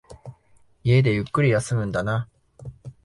[0.83, 2.27] 家でゆっくり休むんだな。